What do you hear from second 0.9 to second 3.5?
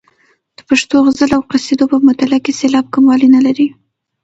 غزل او قصیدو په مطلع کې سېلاب کموالی نه